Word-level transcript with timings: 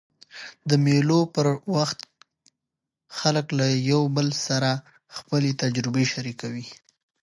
د 0.69 0.71
مېلو 0.85 1.19
پر 1.33 1.47
وخت 1.75 1.99
خلک 3.19 3.45
له 3.59 3.67
یو 3.91 4.01
بل 4.15 4.27
سره 4.45 4.71
خپلي 5.17 5.51
تجربې 5.61 6.05
شریکوي. 6.13 6.67